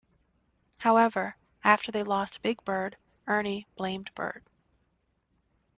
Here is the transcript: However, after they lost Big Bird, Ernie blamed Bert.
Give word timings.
However, 0.79 1.35
after 1.63 1.91
they 1.91 2.01
lost 2.01 2.41
Big 2.41 2.65
Bird, 2.65 2.97
Ernie 3.27 3.67
blamed 3.75 4.09
Bert. 4.15 4.43